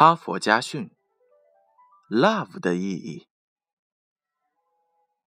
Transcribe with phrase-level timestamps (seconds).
[0.00, 0.90] 哈佛家训
[2.08, 3.28] ：Love 的意义。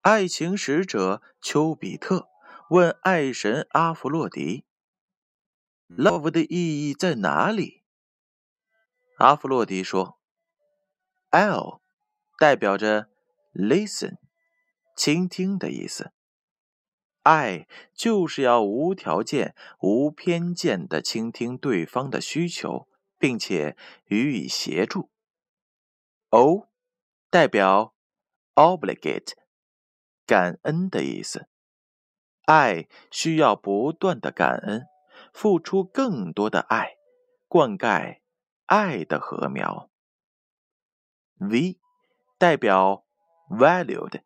[0.00, 2.30] 爱情使者丘比特
[2.70, 4.64] 问爱神阿弗洛狄
[5.94, 7.82] ：“Love 的意义在哪里？”
[9.20, 10.18] 阿弗洛狄说
[11.28, 11.82] ：“L
[12.38, 13.10] 代表着
[13.52, 14.16] listen，
[14.96, 16.12] 倾听的意思。
[17.24, 22.88] 爱就是要无条件、无偏见的倾听对方的需求。”
[23.22, 23.76] 并且
[24.06, 25.08] 予以协助。
[26.30, 26.66] O
[27.30, 27.94] 代表
[28.56, 29.34] obligate，
[30.26, 31.46] 感恩的意思。
[32.46, 34.88] 爱需要不断的感恩，
[35.32, 36.96] 付出更多的爱，
[37.46, 38.18] 灌溉
[38.66, 39.88] 爱的禾苗。
[41.36, 41.78] V
[42.38, 43.04] 代表
[43.48, 44.22] valued，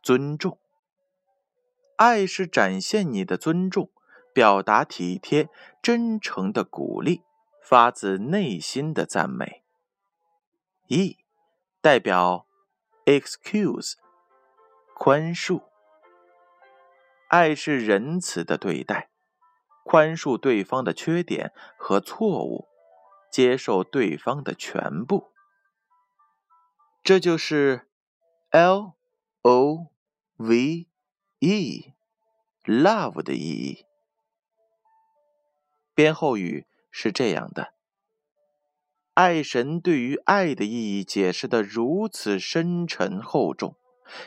[0.00, 0.58] 尊重。
[1.96, 3.90] 爱是展现你的尊重，
[4.32, 5.50] 表达体贴、
[5.82, 7.20] 真诚的鼓励。
[7.68, 9.64] 发自内心的赞美。
[10.86, 11.18] E
[11.80, 12.46] 代表
[13.06, 13.94] excuse，
[14.94, 15.64] 宽恕。
[17.26, 19.10] 爱是仁慈的对待，
[19.82, 22.68] 宽恕对方的缺点和错误，
[23.32, 25.32] 接受对方的全部。
[27.02, 27.88] 这就是
[28.50, 28.92] L
[29.42, 29.88] O
[30.36, 30.86] V
[31.40, 33.86] E，love 的意义。
[35.96, 36.64] 编后语。
[36.98, 37.74] 是这样的，
[39.12, 43.76] 爱神对于爱的意义解释的如此深沉厚重。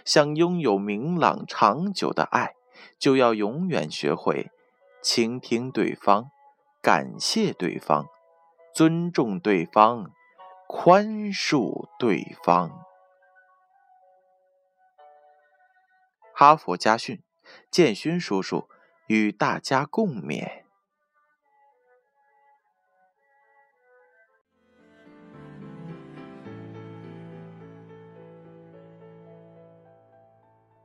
[0.06, 2.54] 想拥有明朗长久的爱，
[3.00, 4.52] 就要永远学会
[5.02, 6.30] 倾听对方，
[6.80, 8.06] 感谢对方，
[8.72, 10.12] 尊重对方，
[10.68, 12.86] 宽恕对方。
[16.36, 17.24] 哈佛家训，
[17.72, 18.70] 建勋叔叔
[19.08, 20.69] 与大家共勉。